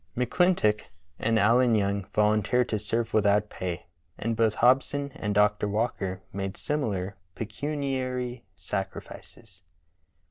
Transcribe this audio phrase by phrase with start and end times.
[0.17, 0.81] McClintock
[1.19, 3.85] and Allen Young volunteered to serve without pay,
[4.17, 5.67] and both Hobson and Dr.
[5.67, 9.61] Walker made similar pecuniary sacrifices.